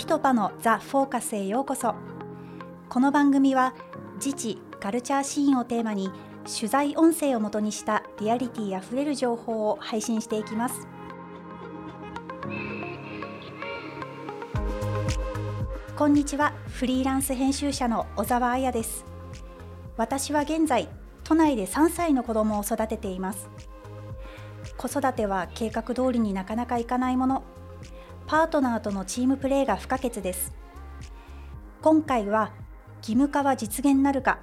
[0.00, 1.94] ピトパのザ・フォーカスへようこそ。
[2.88, 3.74] この番組は
[4.14, 6.10] 自治カルチャーシーンをテーマに
[6.46, 10.88] 取材音声をもとにしたリアリティあふれる情報を配信していきます。
[15.94, 19.04] こんにちはフリーランス編集者の小沢彩です。
[19.98, 20.88] 私は現在
[21.24, 23.50] 都内で3歳の子供を育てています。
[24.78, 27.42] 子育ては計画通りになかなかいかないもの。
[28.30, 30.54] パートナーとのチームプレーが不可欠です。
[31.82, 32.52] 今回は
[32.98, 34.38] 義務化は実現なるか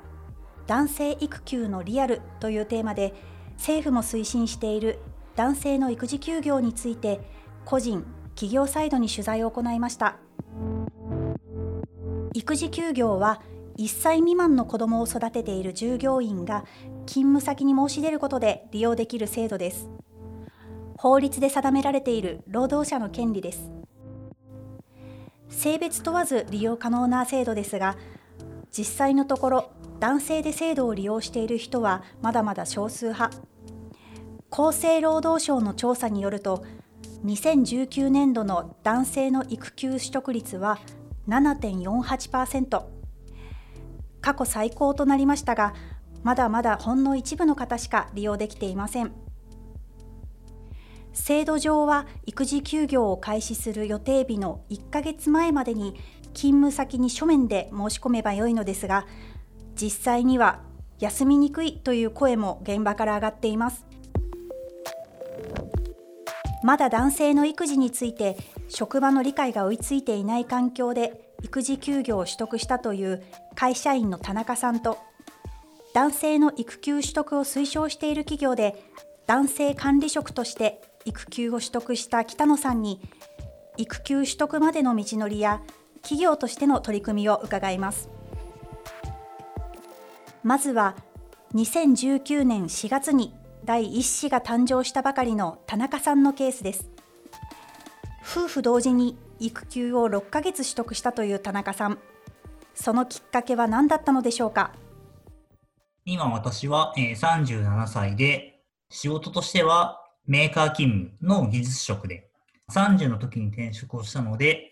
[0.66, 3.14] 男性育休のリアルというテーマで
[3.54, 5.00] 政府も推進している
[5.38, 7.22] 男性の育児休業について
[7.64, 8.06] 個人
[8.36, 10.18] 企業サイドに取材を行いました。
[12.34, 13.42] 育児休業は
[13.78, 16.66] 1歳未満の子どもを育てている従業員が
[17.06, 19.90] 勤務先に申し出ることで利用できる制度です。
[20.98, 23.77] 法律で定められている労働者の権利です。
[25.50, 27.98] 性別問わず利用可能な制度ですが
[28.72, 33.36] 実際のところ男性で制度を利用している人はまだまだ少数派。
[34.50, 36.64] 厚生労働省の調査によると
[37.26, 40.80] 2019年度の男性の育休取得率は
[41.28, 42.86] 7.48%
[44.22, 45.74] 過去最高となりましたが
[46.24, 49.27] まだまだほんの一部の方しか利用できていません。
[51.18, 55.96] 制度上は育児休業を開始する予定日の1ヶ月前までに
[56.34, 59.08] 勤務先に書面で申し込めばよいのですが
[59.76, 60.62] 実際には
[61.00, 63.86] 休みにくいという声も現場から上がっています。
[66.64, 68.38] まだ男性の育児について
[68.68, 73.24] 職場の理解が追いついていない環境で育児休業を取得したという
[73.56, 74.98] 会社員の田中さんと
[75.94, 78.84] 男性の育休取得を推奨している企業で
[79.28, 83.00] 男性管理職として育休を取得した北野さんに
[83.78, 85.62] 育休取得までの道のりや
[86.02, 88.10] 企業としての取り組みを伺います。
[90.44, 90.96] まずは
[91.54, 96.90] 2019年4月に第1子が誕生したばかりの田中さんのケースです。
[98.22, 102.00] 夫婦同時に育休を6ヶ月取得したという田中さん。
[102.76, 104.74] そのきっかけは何だったのでしょうか？
[106.06, 112.30] 今私は37歳で仕事としてはメーカー勤務の技術職で、
[112.70, 114.72] 30の時に転職をしたので、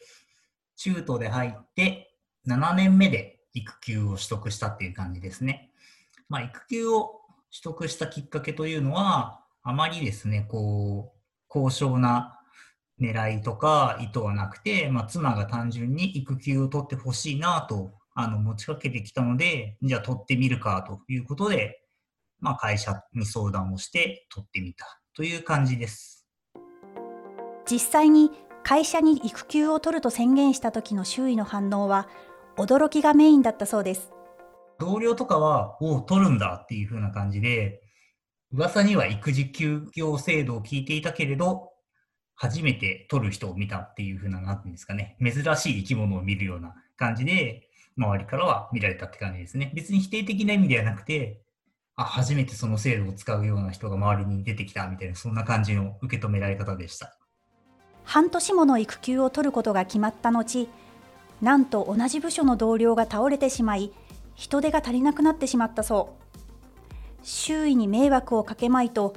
[0.76, 2.14] 中途で入って
[2.46, 5.72] 7年目で育休を取得したっていう感じですね。
[6.28, 7.22] まあ、育休を
[7.52, 12.38] 取得したきっかけというのは、あまりですね、こう、高尚な
[13.00, 21.82] 狙いとか意図はなくて、まあ、妻が単純に育休を取ってほしいなとあの持ちかけてきたので、じゃあ取ってみるかということで、
[22.42, 26.26] まあ、会社に相談をして取ってみたという感じです。
[27.70, 28.32] 実際に
[28.64, 32.08] 会社に育休を取ると宣言した時の周囲の反応は
[32.58, 34.12] 驚きがメインだったそうです。
[34.80, 37.82] 同僚とかは、おお、取るんだっていう風な感じで、
[38.52, 41.70] 噂には育児休業制度を聞いていたけれど、
[42.36, 49.72] 初めて取る人を見たっていう風な、なんていうんですかね、珍しい生き物を見るような感じで、周りからは見られたって感じですね。
[49.74, 51.45] 別に否定的な意味ではなくて、
[51.96, 57.18] あ、初めてその制度を使うような人が周りに出てきたみたいな、そんな感じの受け止められ方でした。
[58.04, 60.70] 半年もの育休を取ることが決まった後、
[61.42, 63.92] なんと同じ部署の同僚が倒れてしまい、
[64.36, 66.26] 人手が足りなくなってしまったそう。
[67.24, 69.16] 周囲に迷惑をかけまいと、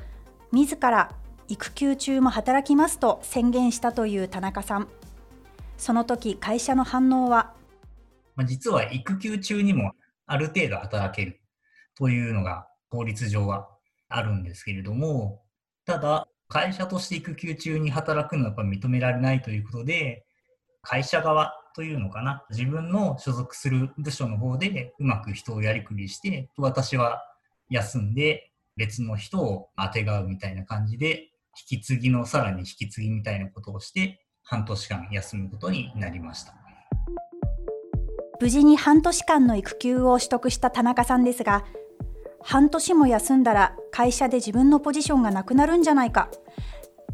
[0.52, 1.12] 自ら
[1.48, 4.88] 育休中も働きますと宣言したという田中さん。
[5.76, 7.54] その時会社の反応は、
[8.36, 9.92] まあ、実は育休中にも
[10.26, 11.40] ある程度働ける
[11.96, 13.68] というのが法律上は
[14.08, 15.42] あるんですけれども、
[15.84, 20.24] ただ、会社として育休中に働くのはやっぱ認められないということで、
[20.82, 27.22] 会社側というのかな、自分の所属する部署の方でうまく人をやりくりして、私は
[27.68, 31.30] 休んで別の人をあてがうみたいな感じで、
[31.70, 36.54] 引き継ぎのさらに引き継ぎみたいなことをして、半年間休むことになりました。
[38.40, 41.64] 無事に半年間の育休を取得した田中さんですが、
[42.42, 46.30] 半年も休んだら会社で自分のポジションがなくなるんじゃないか。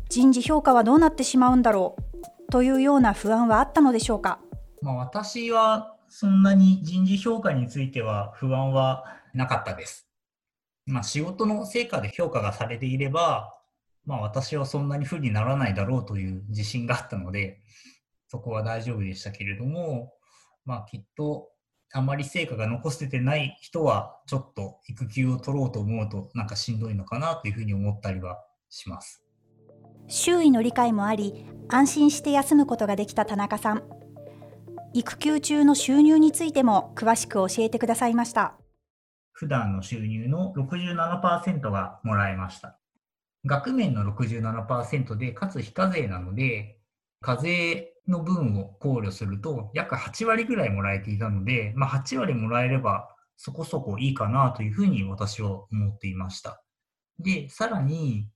[0.08, 2.04] 人事評価はどうなってしまうんだろう。
[2.50, 4.38] というような不安はあったのでしょうか、
[4.80, 10.08] まあ、私はそんなに人事評価については不安はなかったです。
[10.86, 13.54] まあ、仕事の成果で評価がされていれば、
[14.04, 17.60] まあ、私はそんなに不利にならないだろうという自信があったので、
[18.28, 20.12] そこは大丈夫でしたけれども、
[20.64, 21.48] まあ、きっと
[21.94, 28.38] あまり成果が残せてない人は、ちょっと育休を取ろうと思うと、なんかしんどいのかなというふうに思ったりは
[28.68, 29.22] します。
[30.08, 33.84] 周囲の理解もあり、安心して休むことができた田中さん。
[34.96, 38.54] 育休中の収入についても詳しく教えてくださいました
[39.32, 42.78] 普段の収入の67%がもらえました
[43.44, 46.78] 額面の67%でかつ非課税なので
[47.20, 56.62] 課税の分を考慮すると約8割ぐらいもらえていたので、まあ、8割もらえればそこそこいいかなというふうに私は思っていました。
[57.18, 58.28] で、さらに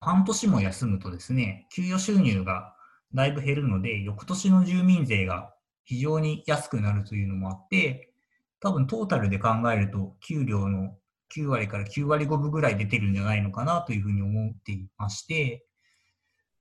[0.00, 2.74] 半年も休むとですね、給与収入が
[3.14, 5.54] だいぶ減るので、翌年の住民税が
[5.84, 8.12] 非常に安くなるというのもあって、
[8.60, 10.96] 多分トータルで考えると、給料の
[11.36, 15.64] 9割から9割5分ぐらい出てるんじゃないのかなというふうに思っていまして、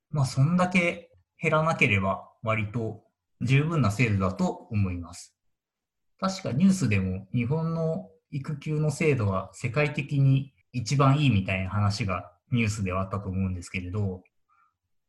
[0.09, 1.12] まあ、そんだけ
[1.42, 3.03] 減らなければ割と
[3.41, 5.35] 十分な制度だと思います。
[6.19, 14.23] 確かニュースでも日本の育休の制度は世界的に一番いいみたいな話がニュースではあったと思うんですけれど、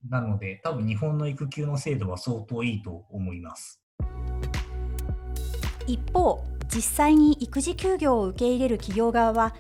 [0.09, 3.83] なので多分日本の育休の制度は相当いいと思います。
[5.87, 6.43] 一方、
[6.73, 9.55] 実際に育児休業を受け入れる企業側は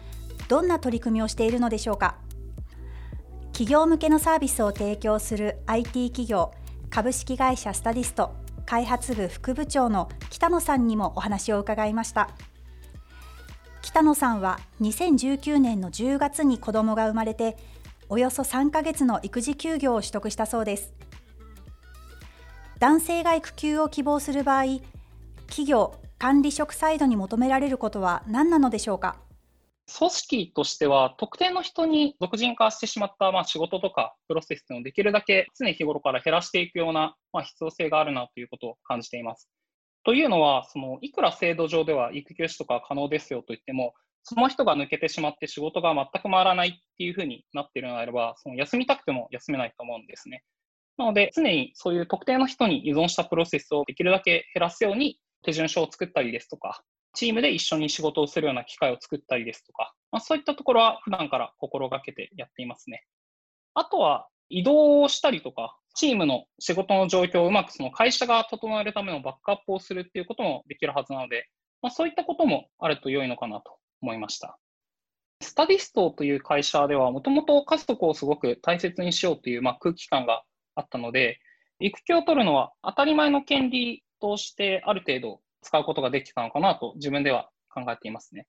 [0.48, 2.16] どんな取り組みをしているのでしょうか。
[3.52, 6.52] 企業向けのサービスを提供する IT 企業
[6.92, 8.34] 株式会社スタディスト
[8.66, 12.28] 開発部副部長の北野さんにもお話を伺いました。
[13.80, 17.56] 北野さんは2019年の10月に子供が生まれて
[18.10, 20.92] およそ3ヶ月の育児休業を取得したそうです
[22.78, 24.64] 男性が育休を希望する場合
[25.46, 29.16] 企業管理職サイドに求められることは何なのでしょうか？
[29.87, 39.50] 組織としては、特定の人に俗人化してしまった、まあ、仕事とかプロセスをできるだけ常日頃から減らしていくような、まあ、必要性があるなということを感じています。
[40.05, 43.94] というのは、そのいくら制度上では育休取得は可能ですよと言っても、
[44.25, 50.43] その人が抜けてしまって仕事が全く回らないっていうふうになっているのであれば、その休みたくても休めないと思うんですね。
[50.96, 56.82] なので、常にそういう特定の人に依存したプロセスをできるだけ減らすように手順書を作ったりですとか、
[57.14, 63.04] チームで一緒に仕事をするような機会を作ったりですとか、まあ、そういったところは普段から心がけてやっていますね。
[63.74, 71.48] あとは移動をしたりとか、チームの仕事の状況をうまくその会社が整えるためのバックアップをするっていうこともできるはずなので、
[71.82, 74.58] まあ、そういったこともあると良いのかなと思いました。
[75.40, 80.44] スタディストという会社では、もともと家族をすごく大切にしようという、まあ、空気感が
[80.74, 81.40] あったので、
[81.80, 88.46] 育休を取るのは当たり前の権利としてある程度使うことができたのかなと自分では考えていますね。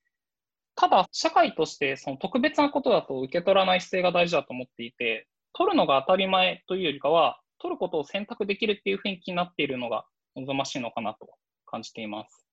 [0.76, 10.06] ただ、社会としてその特別なことだと受け取らない姿勢が大事だと思っていて、取るのが当たり前というよりかは、取ることを選択できるっていう雰囲気になっているのが
[10.36, 11.30] 望ましいのかなと
[11.66, 12.46] 感じています。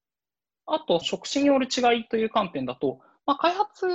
[0.66, 3.86] あと、職種による違いという観点だと、まあ、開発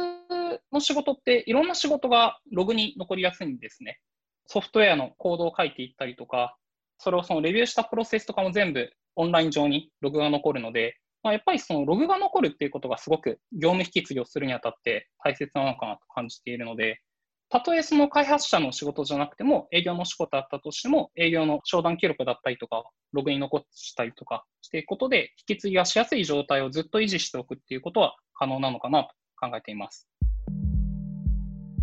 [0.71, 3.99] の仕事っていろんな仕事がログに残りやすいんですね。
[4.47, 6.57] ソフトウェアのコードを書いていったりとか、
[6.97, 17.01] それをそのレビューしたプロセスとかも全部オンライン上にログが残るので、まあ、やっぱりそのログが残るっていうことがすごく業務引き継ぎをするにあたって大切なのかなと感じているので、
[17.49, 22.83] たとえその開発者の仕事じゃなくても、営業の仕事だったとしても、営業の商談記録だったりとか、
[23.13, 29.09] ログに残したりとかしていくことで、引き継ぎがしやすい状態をずっと維持しておくっていうことは可能なのかなと
[29.39, 30.09] 考えています。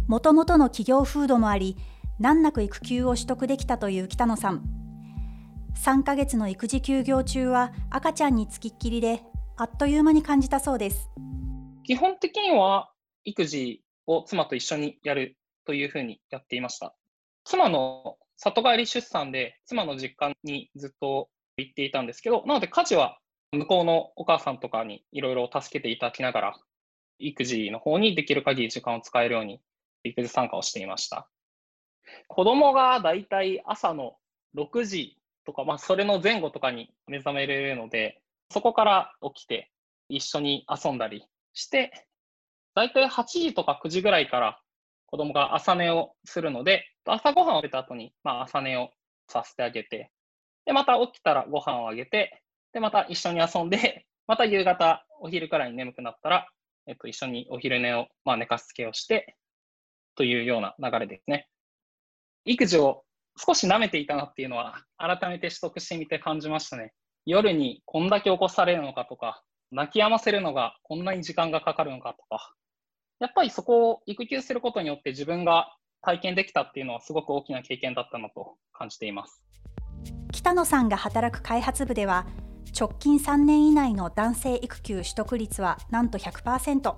[0.09, 1.77] もともとの企業風土もあり、
[2.19, 4.82] 難なく育休を取得できたという北野さん。
[5.75, 9.23] 3ヶ月の育児休業中は赤ちゃんにつきっきりで、
[9.57, 11.11] あっという間に感じたそうです。
[11.85, 12.93] 基本的には
[13.25, 16.95] 育児を妻と一緒にやるというふうにやっていました。
[17.45, 23.19] 妻の里帰り出産で、妻の実家にずっと行っていたんですけど、なので家事は
[23.53, 26.55] 向こうのお母さんとかにいろいろ助けていただきながら、
[27.19, 29.61] 育児の方にできる限り時間を使えるように
[30.05, 31.29] 育児参加をしていました。
[32.29, 34.17] 子供がだいたい朝の
[34.57, 38.21] 6時とか、まあ、それの前後とかに目覚めれるので、
[38.51, 39.71] そこから起きて
[40.09, 42.07] 一緒に遊んだりして、
[42.75, 44.61] だいたい8時とか9時ぐらいから
[45.07, 48.91] 子供が朝寝をするので、朝ごはんを食べた後に、まあ、朝寝を
[49.29, 50.11] させてあげて、
[50.65, 56.49] で、また起きたらご飯をあげて、で、また一緒に遊んで、 また夕方、お昼くらいに眠くなったら、
[56.87, 59.37] えっと、一緒にお昼寝を、まあ、寝かしつけをして、
[60.15, 61.49] というような流れですね。
[62.45, 63.05] 育児を
[63.45, 66.93] 少し舐めていたなっていうのは、改めて取得してみて感じましたね。
[67.27, 72.55] 夜にこんだけ起こされるのかとか、泣き止ませるのがこんなに時間がかかるのかとか、
[73.19, 79.43] やっぱりそこを育休することによって自分が体験できたっていうのはすごく大きな経験だったなと感じています。
[80.33, 82.27] 北野さんが働く開発部では、
[82.79, 86.95] 直近3年以内の男性育休取得率はなんと100%。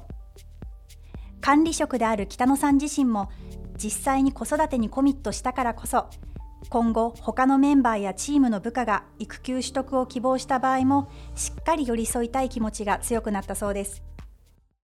[1.41, 3.31] 管理職である北野さん自身も
[3.77, 6.09] 実際に子育てにコミットしたからこそ
[6.71, 14.03] 今後他のメンバーやチームの部下が育休取得を希望した場合もしっかり寄り添いたい気持ちが強くなったそうです。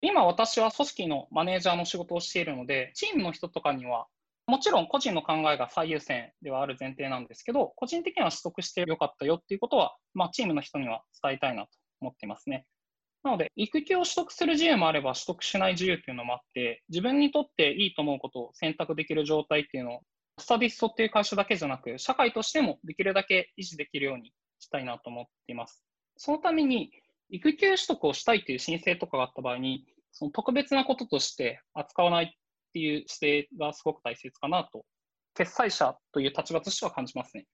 [0.03, 4.07] 今私は組織のマネージャーの仕事をしているのでチームの人とかには
[4.47, 11.69] もちろん個人の考えが最優先ではある前提なんですけど個人的には取得してよかったよっていうことは、まあ、チームの人には伝えたいなと
[12.01, 12.65] 思っていますね。
[13.23, 20.01] なので、育休を取得する自由もあれば取得しない自由っていうのもあって、自分にとっていいと思うことを選択できる状態っていうの、
[20.41, 25.85] スタディストっていう会社だけじゃなく、社会としてもできるだけ維持できるようにしたいなと思っています。
[26.17, 26.91] そのために、
[27.29, 32.29] 育休取得をしたいという申請とかがあった場合に、その特別なこととして扱わないっ
[32.73, 34.85] ていう姿勢がすごく大切かなと、
[35.35, 37.47] 決裁者という立場としては感じますね。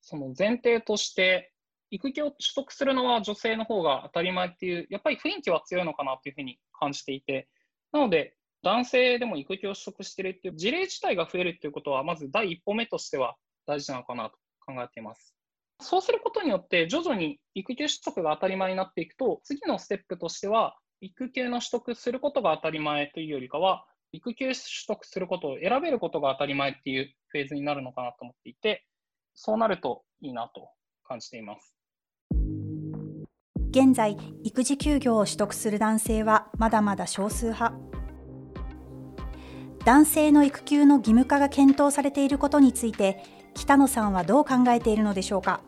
[0.00, 1.52] その前提として、
[1.90, 7.48] 育休を取得するのは女性の方が当たり前っていう、やっぱり雰囲気は強いのかなというふうに感じていて、
[7.92, 13.34] なので、男性でも育休を取得しているっていう事例自体が増えるっていうことは、まず第一歩目としては
[13.66, 15.34] 大事なのかなと考えています。
[15.80, 28.86] そうすることによって、徐々に育休取得が当たり前になっていくと、次のステップとしては、育休の取得することが当たり前というよりかは、育休取得することを選べることが当たり前っていうフェーズになるのかなと思っていて、
[29.34, 30.70] そうなるといいなと
[31.02, 31.74] 感じています。
[33.70, 38.01] 現在、育児休業を取得する男性はまだまだ少数派。
[39.84, 43.24] 男性の育休の義務化が検討されていることについて、
[43.54, 45.60] 北野さんはどう考えているのでしょうか？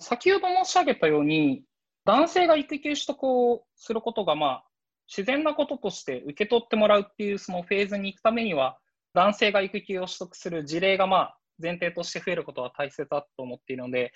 [0.00, 1.62] 先ほど申し上げたように、
[2.04, 4.64] 男性が育休取得をすることが、まあ、
[5.06, 8.78] 自然なこととして受け取ってもらうっていうそのフェーズに行くためには、
[9.14, 14.10] 男性が育休を取得する事例が、まあ、前提として増えることは大切だと思っているので、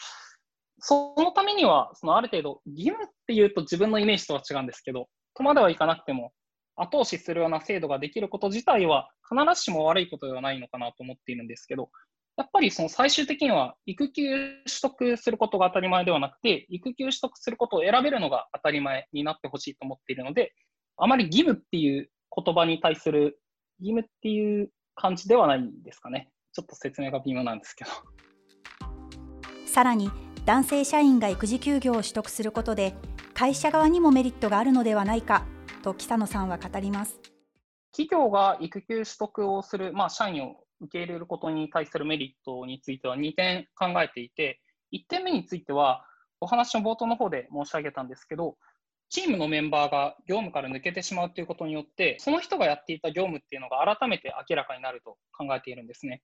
[0.80, 6.32] そのためには、そのある程度、義務っていうと自分のイメージとは違うんですけど、とまではいかなくても、
[6.76, 11.90] 後押しするような制度ができること自体は、必ずしも悪いことではないのかなと思っているんですけど、
[12.36, 14.24] やっぱりその最終的には、育休
[14.64, 20.52] 取得することが当たり前ではなくて、育休取得することを選べるのが当たり前になってほしいと思っているので、
[20.96, 23.38] あまり義務っていう言葉に対する
[23.80, 26.30] 義務っていう感じではないんですかね。
[26.52, 27.90] ちょっと説明が微妙なんですけど。
[29.66, 30.10] さらに
[30.44, 32.94] 男性社員が育児休業を取得することで
[33.32, 35.46] 会社側にもメリットがあるのではないか
[35.82, 37.20] と北野さんは語ります
[37.90, 44.60] 企業が育休取得をする、まあ、社員を受け入れることに対するメリットについては2点考えていて
[44.94, 46.04] 1点目については
[46.40, 48.56] お話の冒頭の方で申し上げたんですけど
[49.10, 56.22] チームのメンバーが業務から抜けてしまうということによってその人がやっていた業務っていうのが改めて明らかになると考えているんですね。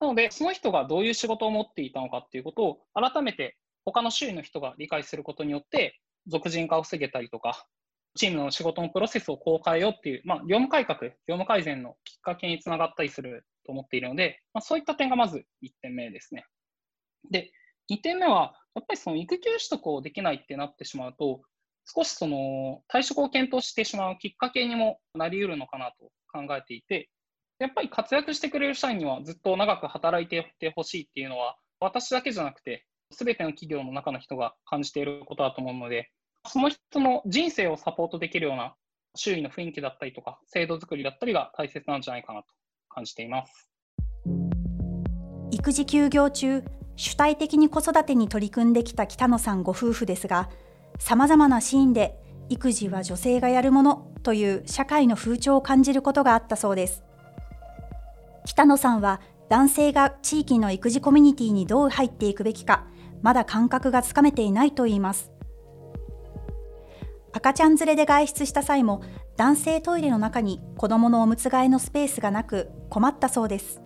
[0.00, 7.66] なので、その人がどういう仕事を持っていたのかっていうことを改めて他の周囲の人が理解することによって、俗人化を防げたりとか、
[8.16, 16.44] チームの仕事のプロセスをこう変えようっていう、まあ、業務改革、業務改善のきっかけにつながったりすると思っているので、まあ、そういった点がまず1点目ですね。
[17.30, 17.52] で、
[17.90, 21.42] 2点目は、やっぱりその育休取得をできないってなってしまうと、
[21.86, 27.08] 少しその退職を検討してしまうきっかけにもなりうるのかなと考えていて、
[27.58, 36.10] やっぱり活躍してくれる社員にはずっと長く働いてほしいっていうのは、私だけじゃなくて、すべての企業の中の人が感じていることだと思うので、
[36.46, 38.74] その人の人生をサポートできるような
[39.14, 42.48] 周囲の雰囲気だったりとか、制度作りだったりが大切なんじゃないかなと
[42.88, 43.70] 感じています。
[45.50, 46.62] 育児休業中、
[46.96, 50.48] 主体的に子育てに取り組んできた北野さんご夫婦ですが、
[50.98, 57.02] さまざまなシーンで育児は女性がやるものという社会の風潮を感じることがあったそうです。
[58.44, 62.86] 北野さんは男性が地域の育児コミュニティにどう入っていくべきか、
[63.22, 65.35] まだ感覚がつかめていないといいます。
[67.36, 69.02] 赤ちゃん連れで外出した際も、
[69.36, 73.82] 男性トイレの中に子供のおむつ替えのスペースがなく困ったそうです。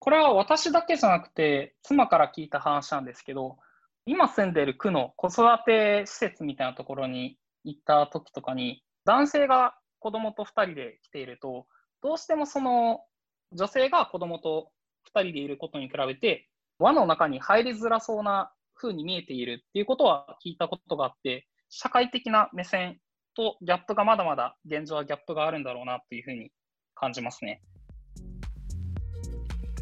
[0.00, 3.58] これは私だけじゃなくて、妻から聞いた話なんですけど、
[4.04, 11.66] 今住んでいる区の子育て施設みたいなところに行った時とかに、男性が子供と2人で来ていると、
[12.02, 13.04] どうしてもその
[13.52, 14.72] 女性が子供と
[15.14, 16.48] 2人でいることに比べて、
[16.80, 22.98] 輪の中に入りづらそうな風に見えているっていうことは聞いたことがあって、社会的な目線
[23.34, 26.52] とギャップがまだまだ現状はギャップがあるんだろうなっていうふうに
[26.94, 27.62] 感じますね。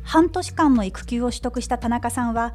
[0.03, 2.55] 半年間の育休を取得した田中さんは、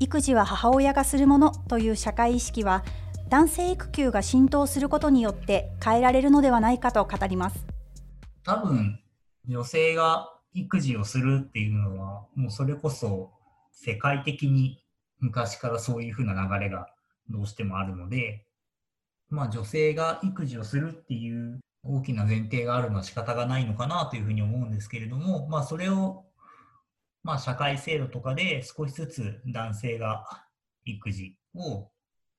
[0.00, 2.84] 育児は母親がするものという社会意識は、
[3.30, 7.66] 男性育休が浸透することによって変えられるのではないかと語ります。
[8.44, 9.00] 多分
[9.46, 13.32] 女性が育児をするっていうのは、もうそれこそ
[13.72, 14.84] 世界的に
[15.20, 16.86] 昔からそういうふうな流れが
[17.30, 18.44] どうしてもあるので、
[19.30, 26.24] まあ女性が育児をするっていう大きな前提があるのは仕方がないのかなというふうに思うんですけれども、まあそれを、
[27.22, 30.24] まあ、社会制度とかで少しずつ男性が
[30.84, 31.88] 育児を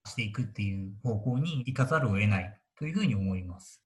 [0.06, 3.84] していくっていう方向に行かざるを得ないというふうに思います。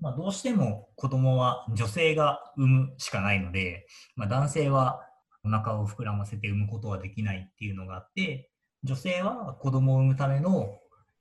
[0.00, 5.00] まあ、どうしても子供は女性が産むしかないので、まあ、男性は
[5.44, 8.50] お腹を膨らませて産むことはできないっていうのがあって、
[8.84, 10.78] 女性は子供を産むための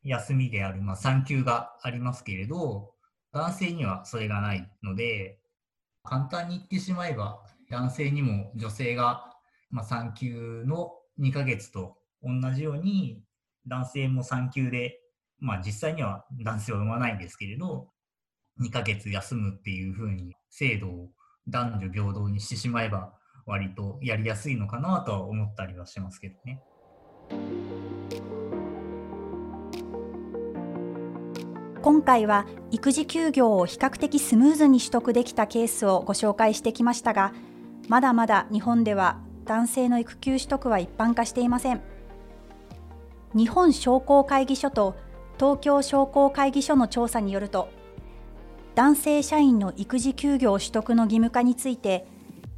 [0.08, 2.94] 休みである、まあ、産休がありますけれど、
[3.34, 5.40] 男性にはそれがないので、
[6.04, 9.34] 簡単に言ってしまえば、男性にも女性が、
[9.70, 13.22] まあ、産休の2ヶ月と同じように、
[13.68, 15.00] 男性も産休で、
[15.40, 17.90] まあ、実際には男性は産まないんですけれど、
[18.62, 21.10] 2ヶ月休むっていうふうに制度を
[21.48, 23.14] 男女平等にしてしまえば、
[23.46, 26.62] 割とやりやすいのかなとは思ったりはしますけどね。
[31.88, 37.32] 今回は育児休業を比較的スムーズに取得できたケースをご紹介してきましたが、
[37.88, 41.82] まだまだ日本では男性の育休取得は一般化していません。
[43.34, 44.98] 日本商工会議所と
[45.40, 47.70] 東京商工会議所の調査によると、
[48.76, 52.06] 男性社員の育児休業取得の義務化について、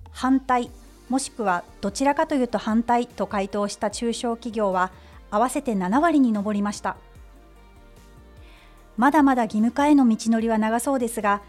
[0.09, 0.71] 反対、
[1.07, 4.91] もしくはどちらかというと反対と回答した中小企業は
[5.29, 6.97] 合わせて7割に上りました。
[8.99, 11.41] まだまだ義務化への道のりは長そうですが、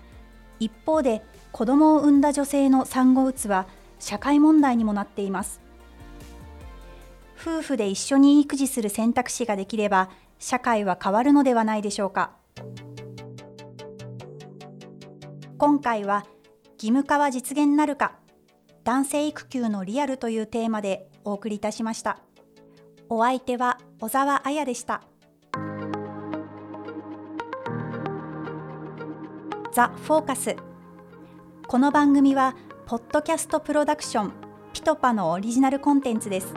[0.61, 3.67] 一方で子供を産んだ女性の産後うつは
[3.99, 5.61] 社会問題にもなっています。
[7.37, 12.31] 夫婦で一緒に育児する選択肢ができれば、社会は変わるのではないでしょうか。
[15.59, 16.27] 今回は
[16.75, 18.13] 義務化は実現なるか、
[18.85, 22.21] 男性育休のリアルというテーマでお送りいたしました。
[23.09, 25.03] お相手は小沢彩でした。
[29.73, 30.57] ザ・フォーカス。
[31.69, 34.33] この番組はポッドキャストプロダクション
[34.73, 36.55] ピトパのオリジナルコンテンツです。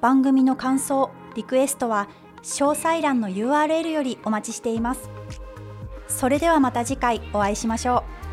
[0.00, 2.08] 番組の感想リクエストは
[2.42, 5.08] 詳細欄の URL よりお待ちしています。
[6.08, 8.23] それではまた次回お会いしましょう。